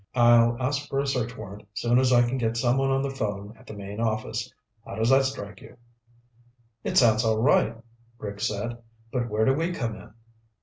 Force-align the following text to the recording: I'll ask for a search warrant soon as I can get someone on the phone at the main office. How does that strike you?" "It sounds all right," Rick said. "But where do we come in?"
I'll 0.15 0.57
ask 0.59 0.89
for 0.89 0.99
a 0.99 1.05
search 1.05 1.37
warrant 1.37 1.67
soon 1.75 1.99
as 1.99 2.11
I 2.11 2.27
can 2.27 2.39
get 2.39 2.57
someone 2.57 2.89
on 2.89 3.03
the 3.03 3.11
phone 3.11 3.55
at 3.55 3.67
the 3.67 3.75
main 3.75 3.99
office. 3.99 4.51
How 4.83 4.95
does 4.95 5.11
that 5.11 5.25
strike 5.25 5.61
you?" 5.61 5.77
"It 6.83 6.97
sounds 6.97 7.23
all 7.23 7.37
right," 7.37 7.77
Rick 8.17 8.39
said. 8.39 8.79
"But 9.11 9.29
where 9.29 9.45
do 9.45 9.53
we 9.53 9.71
come 9.71 9.95
in?" 9.95 10.11